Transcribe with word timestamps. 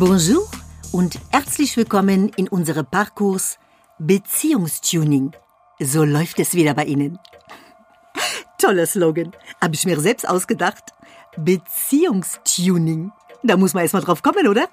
Bonjour 0.00 0.48
und 0.92 1.18
herzlich 1.28 1.76
willkommen 1.76 2.30
in 2.36 2.48
unserem 2.48 2.86
Parkurs 2.86 3.58
Beziehungstuning. 3.98 5.32
So 5.78 6.04
läuft 6.04 6.38
es 6.38 6.54
wieder 6.54 6.72
bei 6.72 6.86
Ihnen. 6.86 7.18
Toller 8.58 8.86
Slogan. 8.86 9.32
Habe 9.60 9.74
ich 9.74 9.84
mir 9.84 10.00
selbst 10.00 10.26
ausgedacht. 10.26 10.94
Beziehungstuning. 11.36 13.12
Da 13.42 13.58
muss 13.58 13.74
man 13.74 13.82
erst 13.82 13.92
mal 13.92 14.00
drauf 14.00 14.22
kommen, 14.22 14.48
oder? 14.48 14.68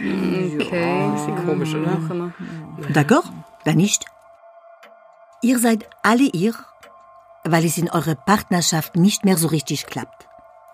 Okay. 0.00 1.12
Bisschen 1.12 1.46
komisch, 1.46 1.72
oder? 1.72 2.32
D'accord? 2.92 3.30
Dann 3.64 3.76
nicht. 3.76 4.04
Ihr 5.42 5.60
seid 5.60 5.88
alle 6.02 6.24
ihr, 6.24 6.54
weil 7.44 7.64
es 7.64 7.78
in 7.78 7.88
eurer 7.88 8.16
Partnerschaft 8.16 8.96
nicht 8.96 9.24
mehr 9.24 9.36
so 9.36 9.46
richtig 9.46 9.86
klappt. 9.86 10.26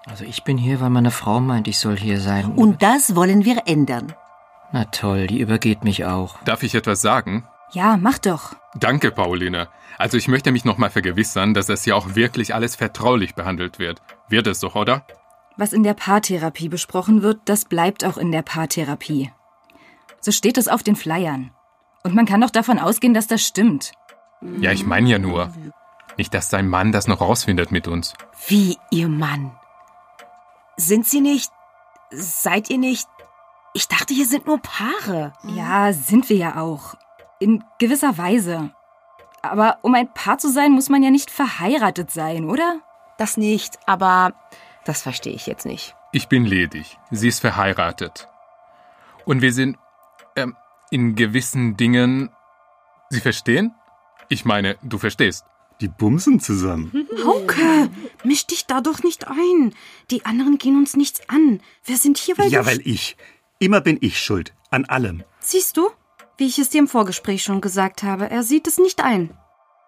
Also 0.06 0.24
ich 0.24 0.45
bin 0.45 0.56
hier, 0.56 0.80
weil 0.80 0.91
meine 0.91 1.10
Frau 1.10 1.41
meint, 1.41 1.66
ich 1.69 1.78
soll 1.78 1.98
hier 1.98 2.20
sein. 2.20 2.52
Und 2.52 2.83
das 2.83 3.16
wollen 3.16 3.45
wir 3.45 3.62
ändern. 3.66 4.15
Na 4.73 4.84
toll, 4.84 5.27
die 5.27 5.41
übergeht 5.41 5.84
mich 5.84 6.05
auch. 6.05 6.41
Darf 6.45 6.62
ich 6.62 6.74
etwas 6.74 7.01
sagen? 7.01 7.45
Ja, 7.73 7.96
mach 7.96 8.19
doch. 8.19 8.55
Danke, 8.74 9.10
Pauline. 9.10 9.69
Also 9.98 10.16
ich 10.16 10.29
möchte 10.29 10.52
mich 10.52 10.65
nochmal 10.65 10.91
vergewissern, 10.91 11.55
dass 11.55 11.66
das 11.66 11.82
hier 11.82 11.96
auch 11.96 12.15
wirklich 12.15 12.55
alles 12.55 12.77
vertraulich 12.77 13.34
behandelt 13.34 13.79
wird. 13.79 14.01
Wird 14.29 14.46
es 14.46 14.60
doch, 14.60 14.77
oder? 14.77 15.05
Was 15.56 15.73
in 15.73 15.82
der 15.82 15.95
Paartherapie 15.95 16.68
besprochen 16.68 17.23
wird, 17.23 17.41
das 17.46 17.65
bleibt 17.65 18.04
auch 18.04 18.18
in 18.18 18.30
der 18.30 18.43
Paartherapie. 18.43 19.32
So 20.20 20.30
steht 20.30 20.59
es 20.59 20.68
auf 20.68 20.82
den 20.82 20.96
Flyern. 20.96 21.51
Und 22.04 22.15
man 22.15 22.27
kann 22.27 22.41
doch 22.41 22.51
davon 22.51 22.79
ausgehen, 22.79 23.15
dass 23.15 23.27
das 23.27 23.43
stimmt. 23.43 23.93
Ja, 24.60 24.70
ich 24.70 24.87
meine 24.87 25.09
ja 25.09 25.18
nur. 25.18 25.51
Nicht, 26.16 26.34
dass 26.34 26.48
dein 26.48 26.68
Mann 26.68 26.93
das 26.93 27.09
noch 27.09 27.20
rausfindet 27.20 27.73
mit 27.73 27.88
uns. 27.88 28.15
Wie 28.46 28.76
ihr 28.91 29.09
Mann? 29.09 29.52
Sind 30.77 31.07
Sie 31.07 31.21
nicht. 31.21 31.51
Seid 32.10 32.71
ihr 32.71 32.79
nicht. 32.79 33.09
Ich 33.74 33.88
dachte, 33.88 34.15
hier 34.15 34.27
sind 34.27 34.46
nur 34.46 34.59
Paare. 34.59 35.32
Ja, 35.43 35.93
sind 35.93 36.29
wir 36.29 36.37
ja 36.37 36.60
auch. 36.60 36.95
In 37.38 37.65
gewisser 37.79 38.16
Weise. 38.16 38.71
Aber 39.43 39.79
um 39.82 39.95
ein 39.95 40.13
Paar 40.13 40.38
zu 40.38 40.51
sein, 40.51 40.73
muss 40.73 40.88
man 40.88 41.02
ja 41.02 41.10
nicht 41.10 41.30
verheiratet 41.30 42.10
sein, 42.10 42.49
oder? 42.49 42.80
Das 43.19 43.37
nicht, 43.37 43.79
aber 43.87 44.32
das 44.85 45.02
verstehe 45.02 45.35
ich 45.35 45.47
jetzt 45.47 45.66
nicht. 45.66 45.95
Ich 46.13 46.29
bin 46.29 46.45
ledig. 46.45 46.99
Sie 47.10 47.29
ist 47.29 47.41
verheiratet. 47.41 48.29
Und 49.24 49.43
wir 49.43 49.52
sind. 49.52 49.79
Ähm, 50.37 50.57
in 50.91 51.15
gewissen 51.15 51.77
Dingen. 51.77 52.30
Sie 53.09 53.21
verstehen? 53.21 53.74
Ich 54.29 54.45
meine, 54.45 54.77
du 54.82 54.99
verstehst. 54.99 55.45
Die 55.80 55.88
bumsen 55.88 56.41
zusammen. 56.41 57.07
Hauke, 57.24 57.91
misch 58.24 58.46
dich 58.46 58.66
da 58.66 58.80
doch 58.80 59.02
nicht 59.02 59.29
ein. 59.29 59.74
Die 60.10 60.24
anderen 60.24 60.57
gehen 60.59 60.77
uns 60.79 60.96
nichts 60.96 61.21
an. 61.29 61.60
Wir 61.85 61.96
sind 61.99 62.16
hier, 62.19 62.38
weil 62.38 62.51
Ja, 62.51 62.63
du... 62.63 62.66
weil 62.66 62.80
ich. 62.85 63.16
Immer 63.59 63.80
bin 63.82 63.99
ich 64.00 64.19
schuld. 64.21 64.54
An 64.71 64.84
allem. 64.87 65.22
Siehst 65.41 65.77
du? 65.77 65.88
Wie 66.38 66.47
ich 66.47 66.59
es 66.59 66.71
dir 66.71 66.78
im 66.78 66.88
Vorgespräch 66.88 67.43
schon 67.43 67.60
gesagt 67.60 68.03
habe, 68.03 68.28
er 68.31 68.43
sieht 68.43 68.66
es 68.66 68.78
nicht 68.78 69.03
ein. 69.03 69.31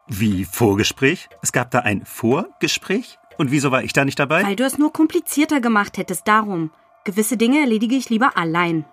Wie 0.09 0.45
Vorgespräch? 0.47 1.29
Es 1.43 1.53
gab 1.53 1.71
da 1.71 1.81
ein 1.81 2.05
Vorgespräch? 2.07 3.19
Und 3.37 3.51
wieso 3.51 3.71
war 3.71 3.83
ich 3.83 3.93
da 3.93 4.05
nicht 4.05 4.19
dabei? 4.19 4.43
Weil 4.45 4.57
du 4.57 4.65
es 4.65 4.79
nur 4.79 4.93
komplizierter 4.93 5.61
gemacht 5.61 5.97
hättest, 5.99 6.27
darum. 6.29 6.71
Gewisse 7.05 7.37
Dinge 7.37 7.61
erledige 7.61 7.95
ich 7.97 8.09
lieber 8.11 8.37
allein. 8.37 8.85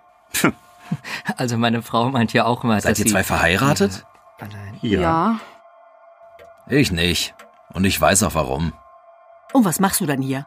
Also 1.36 1.56
meine 1.58 1.82
Frau 1.82 2.10
meint 2.10 2.32
ja 2.32 2.44
auch 2.44 2.62
immer, 2.64 2.80
Seid 2.80 2.92
dass 2.92 2.98
ihr 3.00 3.04
sie... 3.06 3.10
zwei 3.12 3.24
verheiratet? 3.24 4.06
Nein. 4.40 4.78
Ja. 4.82 5.40
Ich 6.68 6.90
nicht. 6.90 7.34
Und 7.72 7.84
ich 7.84 8.00
weiß 8.00 8.22
auch 8.24 8.34
warum. 8.34 8.72
Und 9.52 9.64
was 9.64 9.80
machst 9.80 10.00
du 10.00 10.06
dann 10.06 10.22
hier? 10.22 10.46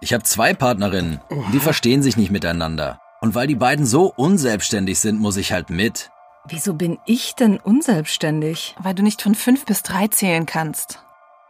Ich 0.00 0.12
habe 0.12 0.24
zwei 0.24 0.54
Partnerinnen. 0.54 1.20
Die 1.52 1.60
verstehen 1.60 2.02
sich 2.02 2.16
nicht 2.16 2.30
miteinander. 2.30 3.00
Und 3.20 3.34
weil 3.34 3.46
die 3.46 3.54
beiden 3.54 3.84
so 3.84 4.12
unselbstständig 4.16 4.98
sind, 4.98 5.20
muss 5.20 5.36
ich 5.36 5.52
halt 5.52 5.70
mit. 5.70 6.10
Wieso 6.48 6.74
bin 6.74 6.98
ich 7.04 7.34
denn 7.34 7.58
unselbstständig? 7.58 8.74
Weil 8.80 8.94
du 8.94 9.02
nicht 9.02 9.20
von 9.22 9.34
fünf 9.34 9.66
bis 9.66 9.82
drei 9.82 10.08
zählen 10.08 10.46
kannst. 10.46 11.04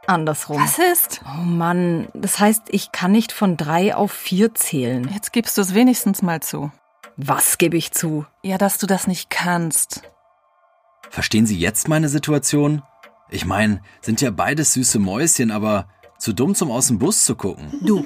Andersrum. 0.06 0.60
Was 0.60 0.78
ist? 0.78 1.20
Oh 1.24 1.42
Mann, 1.42 2.08
das 2.12 2.40
heißt, 2.40 2.62
ich 2.68 2.90
kann 2.90 3.12
nicht 3.12 3.30
von 3.30 3.56
drei 3.56 3.94
auf 3.94 4.10
vier 4.10 4.54
zählen. 4.54 5.08
Jetzt 5.14 5.32
gibst 5.32 5.56
du 5.56 5.62
es 5.62 5.74
wenigstens 5.74 6.22
mal 6.22 6.40
zu. 6.40 6.72
Was 7.16 7.58
gebe 7.58 7.76
ich 7.76 7.92
zu? 7.92 8.26
Ja, 8.42 8.58
dass 8.58 8.78
du 8.78 8.86
das 8.86 9.06
nicht 9.06 9.30
kannst. 9.30 10.02
Verstehen 11.10 11.46
Sie 11.46 11.58
jetzt 11.58 11.88
meine 11.88 12.08
Situation? 12.08 12.82
Ich 13.30 13.44
meine, 13.44 13.80
sind 14.00 14.20
ja 14.20 14.30
beides 14.30 14.72
süße 14.72 14.98
Mäuschen, 14.98 15.50
aber 15.50 15.86
zu 16.18 16.32
dumm 16.32 16.54
zum 16.54 16.70
aus 16.70 16.88
dem 16.88 16.98
Bus 16.98 17.24
zu 17.24 17.36
gucken. 17.36 17.72
Du. 17.80 18.04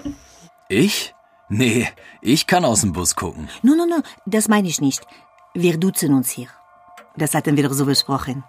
Ich? 0.68 1.14
Nee, 1.48 1.88
ich 2.20 2.46
kann 2.46 2.64
aus 2.64 2.82
dem 2.82 2.92
Bus 2.92 3.16
gucken. 3.16 3.48
No, 3.62 3.74
no, 3.74 3.86
no, 3.86 4.02
das 4.26 4.48
meine 4.48 4.68
ich 4.68 4.80
nicht. 4.80 5.06
Wir 5.54 5.78
duzen 5.78 6.12
uns 6.14 6.30
hier. 6.30 6.48
Das 7.16 7.34
hatten 7.34 7.56
wir 7.56 7.68
doch 7.68 7.74
so 7.74 7.86
besprochen. 7.86 8.44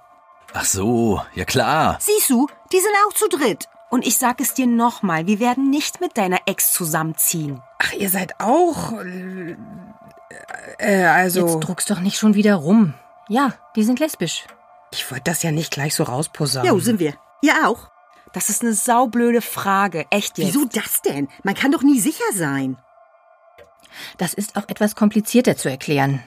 Ach 0.53 0.65
so, 0.65 1.21
ja 1.33 1.45
klar. 1.45 1.97
Siehst 1.99 2.29
du, 2.29 2.47
die 2.71 2.79
sind 2.79 2.93
auch 3.07 3.13
zu 3.13 3.27
dritt. 3.27 3.67
Und 3.89 4.05
ich 4.05 4.17
sag 4.17 4.41
es 4.41 4.53
dir 4.53 4.67
nochmal, 4.67 5.27
wir 5.27 5.39
werden 5.39 5.69
nicht 5.69 6.01
mit 6.01 6.17
deiner 6.17 6.39
Ex 6.45 6.71
zusammenziehen. 6.71 7.61
Ach, 7.79 7.93
ihr 7.93 8.09
seid 8.09 8.39
auch. 8.39 8.93
Äh, 8.93 9.55
äh, 10.79 11.05
also. 11.05 11.41
Jetzt 11.41 11.59
druckst 11.59 11.89
doch 11.89 11.99
nicht 11.99 12.17
schon 12.17 12.33
wieder 12.33 12.55
rum. 12.55 12.93
Ja, 13.27 13.53
die 13.75 13.83
sind 13.83 13.99
lesbisch. 13.99 14.45
Ich 14.95 15.11
wollte 15.11 15.25
das 15.25 15.44
ja 15.44 15.51
nicht 15.51 15.72
gleich 15.72 15.94
so 15.94 16.03
rausposaunen. 16.03 16.72
Jo, 16.72 16.79
sind 16.79 17.00
wir. 17.00 17.16
Ihr 17.41 17.53
auch. 17.67 17.89
Das 18.33 18.50
ist 18.50 18.61
eine 18.61 18.73
saublöde 18.73 19.41
Frage. 19.41 20.06
Echt 20.09 20.38
jetzt. 20.38 20.47
Wieso 20.53 20.66
das 20.66 21.01
denn? 21.01 21.28
Man 21.44 21.53
kann 21.53 21.72
doch 21.72 21.83
nie 21.83 22.00
sicher 22.00 22.23
sein. 22.33 22.78
Das 24.17 24.34
ist 24.34 24.55
auch 24.55 24.67
etwas 24.67 24.95
komplizierter 24.95 25.57
zu 25.57 25.69
erklären. 25.69 26.23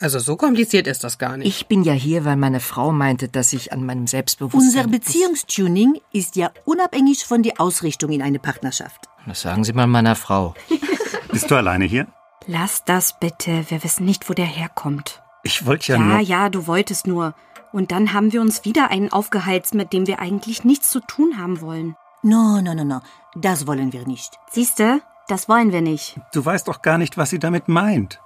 Also 0.00 0.18
so 0.18 0.36
kompliziert 0.36 0.86
ist 0.86 1.04
das 1.04 1.18
gar 1.18 1.36
nicht. 1.36 1.46
Ich 1.46 1.66
bin 1.68 1.84
ja 1.84 1.92
hier, 1.92 2.24
weil 2.24 2.36
meine 2.36 2.60
Frau 2.60 2.90
meinte, 2.92 3.28
dass 3.28 3.52
ich 3.52 3.72
an 3.72 3.84
meinem 3.86 4.06
Selbstbewusstsein... 4.06 4.86
Unser 4.86 4.88
Beziehungstuning 4.88 6.00
ist 6.12 6.34
ja 6.36 6.50
unabhängig 6.64 7.24
von 7.24 7.42
der 7.42 7.60
Ausrichtung 7.60 8.10
in 8.10 8.20
eine 8.20 8.38
Partnerschaft. 8.40 9.08
Das 9.26 9.42
sagen 9.42 9.64
Sie 9.64 9.72
mal 9.72 9.86
meiner 9.86 10.16
Frau. 10.16 10.54
Bist 11.30 11.50
du 11.50 11.56
alleine 11.56 11.84
hier? 11.84 12.08
Lass 12.46 12.84
das 12.84 13.18
bitte. 13.20 13.64
Wir 13.70 13.84
wissen 13.84 14.04
nicht, 14.04 14.28
wo 14.28 14.34
der 14.34 14.46
herkommt. 14.46 15.22
Ich 15.44 15.66
wollte 15.66 15.92
ja, 15.92 15.98
Ja, 15.98 16.04
nur. 16.04 16.18
ja, 16.20 16.48
du 16.48 16.66
wolltest 16.66 17.06
nur. 17.06 17.34
Und 17.72 17.90
dann 17.90 18.12
haben 18.12 18.32
wir 18.32 18.40
uns 18.40 18.64
wieder 18.64 18.90
einen 18.90 19.12
aufgeheizt, 19.12 19.74
mit 19.74 19.92
dem 19.92 20.06
wir 20.06 20.20
eigentlich 20.20 20.64
nichts 20.64 20.90
zu 20.90 21.00
tun 21.00 21.38
haben 21.38 21.60
wollen. 21.60 21.96
No, 22.22 22.60
no, 22.60 22.74
no, 22.74 22.84
no. 22.84 23.00
Das 23.34 23.66
wollen 23.66 23.92
wir 23.92 24.06
nicht. 24.06 24.38
Siehste, 24.50 25.00
das 25.26 25.48
wollen 25.48 25.72
wir 25.72 25.80
nicht. 25.80 26.20
Du 26.32 26.44
weißt 26.44 26.68
doch 26.68 26.82
gar 26.82 26.98
nicht, 26.98 27.16
was 27.16 27.30
sie 27.30 27.38
damit 27.38 27.68
meint. 27.68 28.20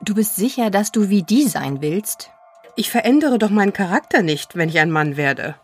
Du 0.00 0.14
bist 0.14 0.36
sicher, 0.36 0.70
dass 0.70 0.92
du 0.92 1.08
wie 1.08 1.22
die 1.22 1.46
sein 1.46 1.80
willst? 1.80 2.30
Ich 2.76 2.90
verändere 2.90 3.38
doch 3.38 3.50
meinen 3.50 3.72
Charakter 3.72 4.22
nicht, 4.22 4.56
wenn 4.56 4.68
ich 4.68 4.78
ein 4.78 4.90
Mann 4.90 5.16
werde. 5.16 5.54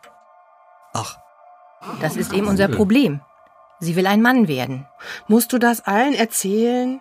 Ach, 0.92 1.18
Das 2.00 2.16
ist 2.16 2.32
eben 2.32 2.46
unser 2.46 2.68
Problem. 2.68 3.20
Sie 3.80 3.96
will 3.96 4.06
ein 4.06 4.22
Mann 4.22 4.46
werden. 4.46 4.86
Musst 5.26 5.52
du 5.52 5.58
das 5.58 5.86
allen 5.86 6.14
erzählen? 6.14 7.00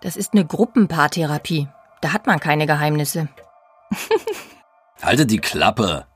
Das 0.00 0.16
ist 0.16 0.32
eine 0.32 0.44
Gruppenpaartherapie. 0.44 1.68
Da 2.00 2.12
hat 2.12 2.26
man 2.26 2.38
keine 2.40 2.66
Geheimnisse. 2.66 3.28
haltet 5.02 5.30
die 5.30 5.40
Klappe. 5.40 6.06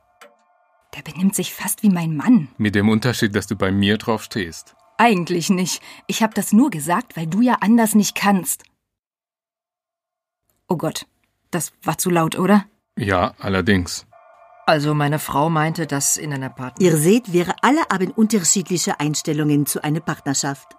Der 0.97 1.03
benimmt 1.03 1.34
sich 1.34 1.55
fast 1.55 1.83
wie 1.83 1.91
mein 1.91 2.16
Mann. 2.16 2.49
Mit 2.56 2.75
dem 2.75 2.89
Unterschied, 2.89 3.34
dass 3.34 3.47
du 3.47 3.56
bei 3.56 3.71
mir 3.71 3.99
drauf 3.99 4.22
stehst. 4.22 4.75
Eigentlich 4.97 5.49
nicht. 5.50 5.83
Ich 6.06 6.22
habe 6.22 6.34
das 6.34 6.53
nur 6.53 6.71
gesagt, 6.71 7.17
weil 7.17 7.27
du 7.27 7.41
ja 7.41 7.59
anders 7.61 7.94
nicht 7.94 8.15
kannst. 8.17 8.65
Oh 10.69 10.77
Gott, 10.77 11.06
das 11.50 11.72
war 11.83 11.99
zu 11.99 12.11
laut, 12.11 12.38
oder? 12.38 12.65
Ja, 12.97 13.34
allerdings. 13.38 14.06
Also 14.67 14.93
meine 14.93 15.19
Frau 15.19 15.49
meinte, 15.49 15.87
dass 15.87 16.17
in 16.19 16.32
einer 16.32 16.50
Partnerschaft... 16.50 16.81
Ihr 16.82 16.97
seht, 16.99 17.32
wir 17.32 17.55
alle 17.62 17.81
haben 17.91 18.11
unterschiedliche 18.11 19.00
Einstellungen 19.00 19.64
zu 19.64 19.82
einer 19.82 20.00
Partnerschaft. 20.00 20.76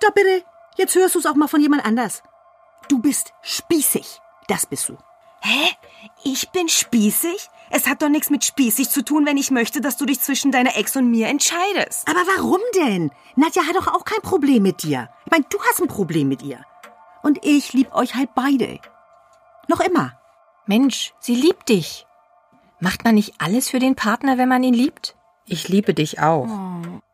Da 0.00 0.08
bitte, 0.14 0.44
jetzt 0.76 0.94
hörst 0.94 1.14
du 1.14 1.20
es 1.20 1.26
auch 1.26 1.34
mal 1.34 1.48
von 1.48 1.62
jemand 1.62 1.86
anders. 1.86 2.22
Du 2.88 3.00
bist 3.00 3.32
spießig. 3.42 4.20
Das 4.48 4.66
bist 4.66 4.88
du. 4.88 4.98
Hä? 5.40 5.70
Ich 6.24 6.50
bin 6.50 6.68
spießig? 6.68 7.48
Es 7.70 7.86
hat 7.86 8.02
doch 8.02 8.08
nichts 8.08 8.30
mit 8.30 8.44
spießig 8.44 8.88
zu 8.88 9.04
tun, 9.04 9.26
wenn 9.26 9.36
ich 9.36 9.50
möchte, 9.50 9.80
dass 9.80 9.96
du 9.96 10.06
dich 10.06 10.20
zwischen 10.20 10.52
deiner 10.52 10.76
Ex 10.76 10.96
und 10.96 11.10
mir 11.10 11.28
entscheidest. 11.28 12.08
Aber 12.08 12.20
warum 12.36 12.60
denn? 12.76 13.10
Nadja 13.36 13.64
hat 13.64 13.76
doch 13.76 13.88
auch 13.88 14.04
kein 14.04 14.22
Problem 14.22 14.62
mit 14.62 14.82
dir. 14.82 15.10
Ich 15.26 15.30
meine, 15.30 15.44
du 15.50 15.58
hast 15.68 15.80
ein 15.80 15.88
Problem 15.88 16.28
mit 16.28 16.42
ihr. 16.42 16.64
Und 17.22 17.44
ich 17.44 17.72
lieb 17.72 17.94
euch 17.94 18.14
halt 18.14 18.30
beide. 18.34 18.80
Noch 19.68 19.80
immer. 19.80 20.18
Mensch, 20.66 21.12
sie 21.20 21.34
liebt 21.34 21.68
dich. 21.68 22.06
Macht 22.80 23.04
man 23.04 23.16
nicht 23.16 23.34
alles 23.38 23.68
für 23.68 23.78
den 23.78 23.96
Partner, 23.96 24.38
wenn 24.38 24.48
man 24.48 24.62
ihn 24.62 24.74
liebt? 24.74 25.16
Ich 25.44 25.68
liebe 25.68 25.94
dich 25.94 26.20
auch. 26.20 26.44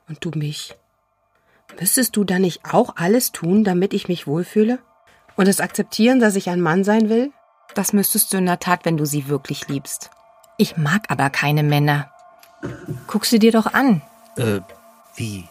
Und 0.09 0.19
du 0.21 0.31
mich. 0.35 0.77
Müsstest 1.81 2.17
du 2.17 2.25
dann 2.25 2.43
nicht 2.43 2.61
auch 2.73 2.97
alles 2.97 3.33
tun, 3.33 3.65
damit 3.65 3.95
ich 3.95 4.09
mich 4.09 4.27
wohlfühle? 4.27 4.79
Und 5.37 5.49
es 5.49 5.61
akzeptieren, 5.61 6.21
dass 6.21 6.37
ich 6.37 6.49
ein 6.49 6.61
Mann 6.61 6.85
sein 6.85 7.09
will? 7.09 7.33
Das 7.75 7.93
müsstest 7.93 8.33
du 8.33 8.39
in 8.39 8.47
der 8.47 8.61
Tat, 8.61 8.85
wenn 8.85 8.97
du 8.97 9.05
sie 9.05 9.29
wirklich 9.29 9.69
liebst. 9.69 10.11
Ich 10.57 10.77
mag 10.77 11.07
aber 11.09 11.31
keine 11.31 11.63
Männer. 11.63 12.11
Guck 13.07 13.27
sie 13.27 13.39
dir 13.39 13.53
doch 13.53 13.75
an. 13.75 14.03
Äh, 14.37 14.61
wie? 15.17 15.49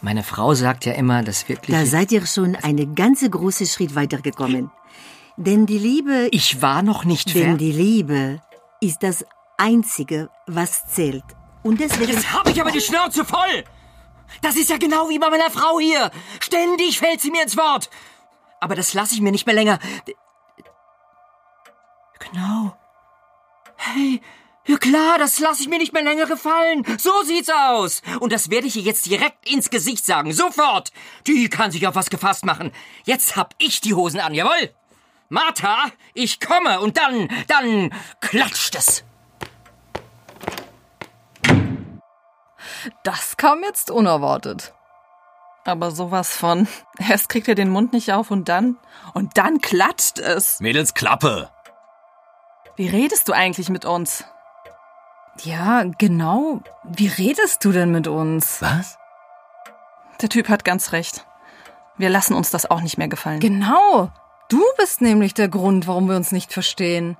Meine 0.00 0.22
Frau 0.22 0.54
sagt 0.54 0.84
ja 0.84 0.92
immer, 0.92 1.22
dass 1.22 1.48
wirklich. 1.48 1.76
Da 1.76 1.86
seid 1.86 2.12
ihr 2.12 2.26
schon 2.26 2.56
eine 2.56 2.86
ganze 2.86 3.28
große 3.28 3.66
Schritt 3.66 3.94
weitergekommen. 3.94 4.70
Denn 5.36 5.66
die 5.66 5.78
Liebe. 5.78 6.28
Ich 6.32 6.60
war 6.60 6.82
noch 6.82 7.04
nicht 7.04 7.34
Denn 7.34 7.42
fertig. 7.42 7.58
die 7.58 7.72
Liebe 7.72 8.40
ist 8.80 9.02
das 9.02 9.24
Einzige, 9.56 10.30
was 10.46 10.86
zählt. 10.88 11.24
Und 11.62 11.80
deswegen. 11.80 12.12
Jetzt 12.12 12.32
habe 12.32 12.50
ich 12.50 12.60
aber 12.60 12.70
die 12.70 12.80
Schnauze 12.80 13.24
voll! 13.24 13.64
Das 14.42 14.56
ist 14.56 14.70
ja 14.70 14.78
genau 14.78 15.08
wie 15.08 15.18
bei 15.18 15.28
meiner 15.28 15.50
Frau 15.50 15.80
hier. 15.80 16.10
Ständig 16.38 16.98
fällt 16.98 17.20
sie 17.20 17.30
mir 17.30 17.42
ins 17.42 17.56
Wort. 17.56 17.90
Aber 18.60 18.74
das 18.74 18.94
lasse 18.94 19.14
ich 19.14 19.20
mir 19.20 19.32
nicht 19.32 19.46
mehr 19.46 19.54
länger. 19.54 19.78
Genau. 22.20 22.76
Hey, 23.76 24.20
ja 24.66 24.76
klar, 24.76 25.18
das 25.18 25.38
lasse 25.40 25.62
ich 25.62 25.68
mir 25.68 25.78
nicht 25.78 25.92
mehr 25.92 26.04
länger 26.04 26.26
gefallen. 26.26 26.84
So 26.98 27.10
sieht's 27.24 27.48
aus. 27.48 28.02
Und 28.20 28.32
das 28.32 28.50
werde 28.50 28.66
ich 28.66 28.76
ihr 28.76 28.82
jetzt 28.82 29.06
direkt 29.06 29.50
ins 29.50 29.70
Gesicht 29.70 30.04
sagen. 30.04 30.32
Sofort. 30.32 30.92
Die 31.26 31.48
kann 31.48 31.72
sich 31.72 31.86
auf 31.86 31.96
was 31.96 32.10
gefasst 32.10 32.44
machen. 32.44 32.70
Jetzt 33.04 33.36
hab 33.36 33.54
ich 33.58 33.80
die 33.80 33.94
Hosen 33.94 34.20
an, 34.20 34.34
jawohl. 34.34 34.74
Martha, 35.28 35.90
ich 36.14 36.40
komme 36.40 36.80
und 36.80 36.98
dann, 36.98 37.28
dann 37.48 37.92
klatscht 38.20 38.74
es. 38.74 39.04
Das 43.02 43.36
kam 43.36 43.62
jetzt 43.62 43.90
unerwartet. 43.90 44.74
Aber 45.64 45.90
sowas 45.90 46.36
von. 46.36 46.68
Erst 46.98 47.28
kriegt 47.28 47.48
er 47.48 47.54
den 47.54 47.70
Mund 47.70 47.92
nicht 47.92 48.12
auf 48.12 48.30
und 48.30 48.48
dann. 48.48 48.76
Und 49.14 49.36
dann 49.36 49.60
klatscht 49.60 50.18
es. 50.18 50.60
Mädels, 50.60 50.94
Klappe! 50.94 51.50
Wie 52.80 52.88
redest 52.88 53.28
du 53.28 53.34
eigentlich 53.34 53.68
mit 53.68 53.84
uns? 53.84 54.24
Ja, 55.42 55.84
genau. 55.98 56.62
Wie 56.82 57.08
redest 57.08 57.62
du 57.62 57.72
denn 57.72 57.92
mit 57.92 58.08
uns? 58.08 58.62
Was? 58.62 58.96
Der 60.22 60.30
Typ 60.30 60.48
hat 60.48 60.64
ganz 60.64 60.92
recht. 60.92 61.26
Wir 61.98 62.08
lassen 62.08 62.32
uns 62.32 62.48
das 62.48 62.70
auch 62.70 62.80
nicht 62.80 62.96
mehr 62.96 63.08
gefallen. 63.08 63.40
Genau. 63.40 64.10
Du 64.48 64.62
bist 64.78 65.02
nämlich 65.02 65.34
der 65.34 65.48
Grund, 65.48 65.88
warum 65.88 66.08
wir 66.08 66.16
uns 66.16 66.32
nicht 66.32 66.54
verstehen. 66.54 67.18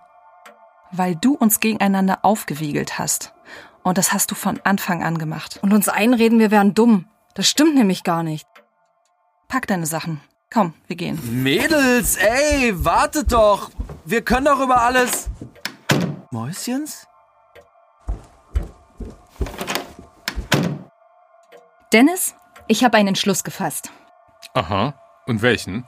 Weil 0.92 1.14
du 1.14 1.34
uns 1.34 1.60
gegeneinander 1.60 2.20
aufgewiegelt 2.22 2.98
hast. 2.98 3.34
Und 3.82 3.98
das 3.98 4.14
hast 4.14 4.30
du 4.30 4.34
von 4.34 4.58
Anfang 4.64 5.02
an 5.04 5.18
gemacht. 5.18 5.58
Und 5.60 5.74
uns 5.74 5.90
einreden, 5.90 6.38
wir 6.38 6.50
wären 6.50 6.72
dumm. 6.72 7.04
Das 7.34 7.46
stimmt 7.46 7.74
nämlich 7.74 8.02
gar 8.02 8.22
nicht. 8.22 8.48
Pack 9.46 9.66
deine 9.66 9.84
Sachen. 9.84 10.22
Komm, 10.50 10.72
wir 10.86 10.96
gehen. 10.96 11.20
Mädels, 11.42 12.16
ey, 12.16 12.82
wartet 12.82 13.30
doch! 13.30 13.70
Wir 14.10 14.22
können 14.22 14.46
doch 14.46 14.58
über 14.58 14.82
alles. 14.82 15.30
Mäuschens? 16.32 17.06
Dennis, 21.92 22.34
ich 22.66 22.82
habe 22.82 22.96
einen 22.96 23.06
Entschluss 23.06 23.44
gefasst. 23.44 23.92
Aha. 24.52 24.94
Und 25.28 25.42
welchen? 25.42 25.86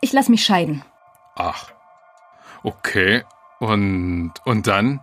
Ich 0.00 0.12
lass 0.12 0.28
mich 0.28 0.44
scheiden. 0.44 0.82
Ach. 1.36 1.70
Okay. 2.64 3.22
Und, 3.60 4.32
und 4.44 4.66
dann? 4.66 4.98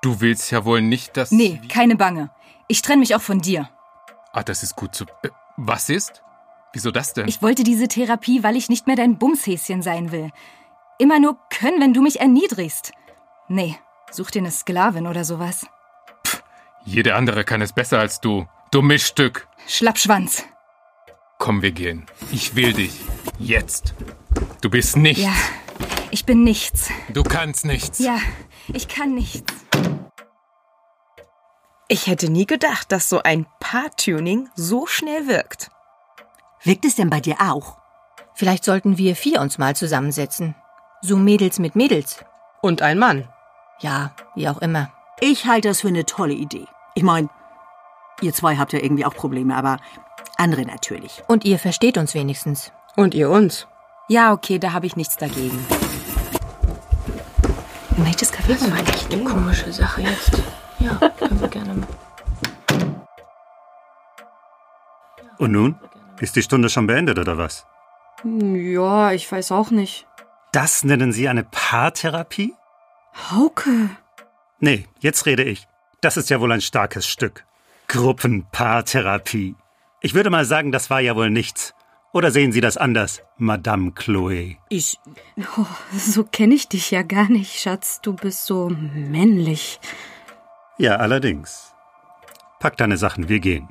Du 0.00 0.20
willst 0.20 0.50
ja 0.50 0.64
wohl 0.64 0.82
nicht, 0.82 1.16
dass. 1.16 1.30
Nee, 1.30 1.60
keine 1.68 1.94
Bange. 1.94 2.30
Ich 2.66 2.82
trenne 2.82 2.98
mich 2.98 3.14
auch 3.14 3.22
von 3.22 3.40
dir. 3.40 3.70
Ah, 4.32 4.42
das 4.42 4.64
ist 4.64 4.74
gut 4.74 4.96
zu. 4.96 5.04
Äh, 5.22 5.28
was 5.56 5.88
ist? 5.90 6.24
Wieso 6.72 6.90
das 6.90 7.14
denn? 7.14 7.28
Ich 7.28 7.40
wollte 7.40 7.62
diese 7.62 7.86
Therapie, 7.86 8.42
weil 8.42 8.56
ich 8.56 8.68
nicht 8.68 8.88
mehr 8.88 8.96
dein 8.96 9.16
Bumshäschen 9.16 9.82
sein 9.82 10.10
will. 10.10 10.32
Immer 10.98 11.18
nur 11.18 11.38
können, 11.50 11.80
wenn 11.80 11.94
du 11.94 12.02
mich 12.02 12.20
erniedrigst. 12.20 12.92
Nee, 13.48 13.76
such 14.10 14.30
dir 14.30 14.40
eine 14.40 14.50
Sklavin 14.50 15.06
oder 15.06 15.24
sowas. 15.24 15.66
Jede 16.84 17.14
andere 17.14 17.44
kann 17.44 17.62
es 17.62 17.72
besser 17.72 17.98
als 17.98 18.20
du. 18.20 18.46
Dummes 18.70 19.06
Stück. 19.06 19.46
Schlappschwanz. 19.66 20.44
Komm, 21.38 21.62
wir 21.62 21.72
gehen. 21.72 22.06
Ich 22.30 22.54
will 22.54 22.72
dich. 22.72 23.00
Jetzt. 23.38 23.94
Du 24.60 24.70
bist 24.70 24.96
nichts. 24.96 25.22
Ja, 25.22 25.34
ich 26.10 26.24
bin 26.24 26.44
nichts. 26.44 26.90
Du 27.08 27.22
kannst 27.22 27.64
nichts. 27.64 27.98
Ja, 27.98 28.18
ich 28.72 28.88
kann 28.88 29.14
nichts. 29.14 29.52
Ich 31.88 32.06
hätte 32.06 32.30
nie 32.30 32.46
gedacht, 32.46 32.90
dass 32.90 33.08
so 33.08 33.22
ein 33.22 33.46
Paar-Tuning 33.60 34.48
so 34.54 34.86
schnell 34.86 35.26
wirkt. 35.26 35.70
Wirkt 36.62 36.84
es 36.84 36.94
denn 36.94 37.10
bei 37.10 37.20
dir 37.20 37.36
auch? 37.40 37.76
Vielleicht 38.34 38.64
sollten 38.64 38.96
wir 38.96 39.14
vier 39.16 39.40
uns 39.40 39.58
mal 39.58 39.76
zusammensetzen. 39.76 40.54
So 41.02 41.16
Mädels 41.16 41.58
mit 41.58 41.76
Mädels. 41.76 42.24
Und 42.60 42.80
ein 42.80 42.98
Mann. 42.98 43.28
Ja, 43.80 44.12
wie 44.34 44.48
auch 44.48 44.62
immer. 44.62 44.90
Ich 45.20 45.46
halte 45.46 45.68
das 45.68 45.80
für 45.80 45.88
eine 45.88 46.06
tolle 46.06 46.34
Idee. 46.34 46.66
Ich 46.94 47.02
meine, 47.02 47.28
ihr 48.20 48.32
zwei 48.32 48.56
habt 48.56 48.72
ja 48.72 48.78
irgendwie 48.78 49.04
auch 49.04 49.14
Probleme, 49.14 49.56
aber 49.56 49.78
andere 50.36 50.62
natürlich. 50.62 51.22
Und 51.26 51.44
ihr 51.44 51.58
versteht 51.58 51.98
uns 51.98 52.14
wenigstens. 52.14 52.72
Und 52.96 53.14
ihr 53.14 53.30
uns. 53.30 53.66
Ja, 54.08 54.32
okay, 54.32 54.58
da 54.58 54.72
habe 54.72 54.86
ich 54.86 54.96
nichts 54.96 55.16
dagegen. 55.16 55.66
Kaffee 58.32 58.54
Das 58.54 58.70
war 58.70 58.78
echt 58.80 59.12
eine 59.12 59.24
komische 59.24 59.72
Sache 59.72 60.02
jetzt. 60.02 60.42
Ja, 60.78 60.96
können 61.18 61.40
wir 61.40 61.48
gerne 61.48 61.74
machen. 61.74 61.96
Und 65.38 65.52
nun? 65.52 65.78
Ist 66.20 66.36
die 66.36 66.42
Stunde 66.42 66.68
schon 66.68 66.86
beendet 66.86 67.18
oder 67.18 67.36
was? 67.36 67.66
Ja, 68.24 69.12
ich 69.12 69.30
weiß 69.30 69.52
auch 69.52 69.70
nicht. 69.70 70.06
Das 70.52 70.84
nennen 70.84 71.12
Sie 71.12 71.28
eine 71.28 71.44
Paartherapie? 71.44 72.54
Hauke. 73.30 73.90
Nee, 74.60 74.86
jetzt 75.00 75.24
rede 75.24 75.42
ich. 75.42 75.66
Das 76.02 76.16
ist 76.16 76.28
ja 76.28 76.40
wohl 76.40 76.52
ein 76.52 76.60
starkes 76.60 77.06
Stück. 77.06 77.44
Gruppenpaartherapie. 77.88 79.56
Ich 80.02 80.14
würde 80.14 80.30
mal 80.30 80.44
sagen, 80.44 80.70
das 80.70 80.90
war 80.90 81.00
ja 81.00 81.16
wohl 81.16 81.30
nichts. 81.30 81.74
Oder 82.12 82.30
sehen 82.30 82.52
Sie 82.52 82.60
das 82.60 82.76
anders, 82.76 83.22
Madame 83.38 83.92
Chloe? 83.92 84.56
Ich. 84.68 84.98
Oh, 85.56 85.64
so 85.96 86.24
kenne 86.24 86.54
ich 86.54 86.68
dich 86.68 86.90
ja 86.90 87.02
gar 87.02 87.30
nicht, 87.30 87.58
Schatz. 87.58 88.02
Du 88.02 88.12
bist 88.12 88.44
so 88.44 88.68
männlich. 88.68 89.80
Ja, 90.76 90.96
allerdings. 90.96 91.72
Pack 92.60 92.76
deine 92.76 92.98
Sachen, 92.98 93.30
wir 93.30 93.40
gehen. 93.40 93.68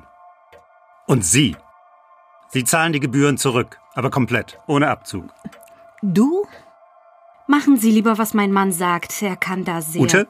Und 1.06 1.24
Sie? 1.24 1.56
Sie 2.48 2.64
zahlen 2.64 2.92
die 2.92 3.00
Gebühren 3.00 3.38
zurück, 3.38 3.78
aber 3.94 4.10
komplett, 4.10 4.58
ohne 4.66 4.88
Abzug. 4.88 5.32
Du? 6.02 6.44
Machen 7.46 7.76
Sie 7.76 7.90
lieber, 7.90 8.18
was 8.18 8.34
mein 8.34 8.52
Mann 8.52 8.72
sagt. 8.72 9.22
Er 9.22 9.36
kann 9.36 9.64
da 9.64 9.82
sehr 9.82 10.02
Ute, 10.02 10.28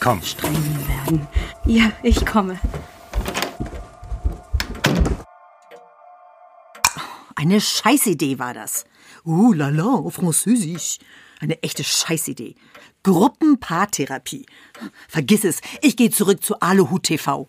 komm. 0.00 0.22
streng 0.22 0.54
werden. 0.88 1.26
Ja, 1.66 1.92
ich 2.02 2.24
komme. 2.26 2.58
Eine 7.36 7.60
Scheißidee 7.60 8.38
war 8.38 8.54
das. 8.54 8.84
Uh 9.24 9.52
la 9.52 9.68
la, 9.68 10.02
französisch. 10.10 10.98
Eine 11.40 11.62
echte 11.62 11.84
Scheißidee. 11.84 12.54
Gruppenpaartherapie. 13.02 14.46
Vergiss 15.08 15.44
es, 15.44 15.60
ich 15.82 15.96
gehe 15.96 16.10
zurück 16.10 16.42
zu 16.42 16.58
Aluhut 16.60 17.02
TV. 17.02 17.48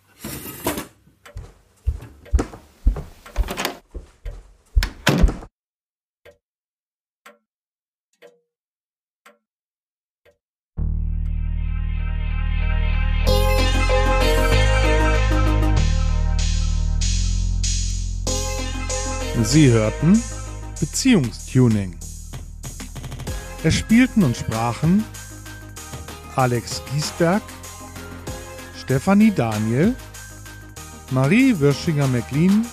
Sie 19.55 19.71
hörten 19.71 20.21
Beziehungstuning. 20.81 21.95
Es 23.63 23.73
spielten 23.75 24.23
und 24.23 24.35
sprachen 24.35 25.05
Alex 26.35 26.81
Giesberg, 26.91 27.41
Stefanie 28.77 29.31
Daniel, 29.31 29.95
Marie 31.09 31.53
Würschinger-McLean, 31.57 32.65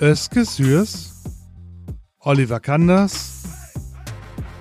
Özke 0.00 0.44
Sürs, 0.44 1.24
Oliver 2.20 2.60
Kanders, 2.60 3.42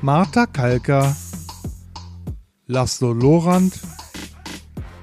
Martha 0.01 0.47
Kalker, 0.47 1.15
Laszlo 2.65 3.13
Lorand, 3.13 3.79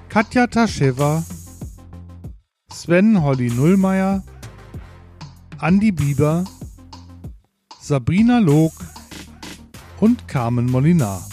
Katja 0.09 0.49
Taschewa, 0.49 1.23
Sven 2.73 3.23
Holly 3.23 3.50
Nullmeier, 3.50 4.25
Andi 5.62 5.92
Bieber, 5.92 6.42
Sabrina 7.81 8.40
Log 8.40 8.73
und 10.00 10.26
Carmen 10.26 10.66
Molinar. 10.66 11.25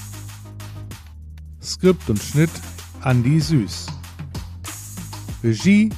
Skript 1.64 2.08
und 2.12 2.22
Schnitt 2.22 2.52
Andi 3.02 3.40
Süß. 3.40 3.88
Regie 5.44 5.90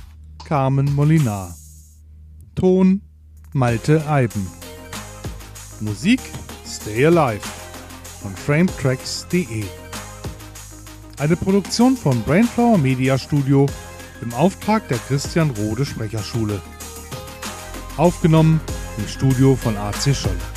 Carmen 0.46 0.96
Molinar. 0.96 1.54
Ton 2.56 3.02
Malte 3.52 4.10
Eiben. 4.10 4.48
Musik 5.82 6.22
Stay 6.66 7.08
Alive 7.08 7.46
von 8.22 8.34
frametracks.de. 8.34 9.66
Eine 11.20 11.36
Produktion 11.36 11.98
von 11.98 12.24
Brainflower 12.24 12.78
Media 12.78 13.18
Studio 13.18 13.66
im 14.22 14.34
Auftrag 14.34 14.88
der 14.88 15.00
Christian 15.00 15.50
Rode 15.50 15.86
Sprecherschule. 15.86 16.62
Aufgenommen 18.02 18.60
im 18.98 19.08
Studio 19.08 19.56
von 19.56 19.78
AC 19.78 20.16
Scholle. 20.16 20.51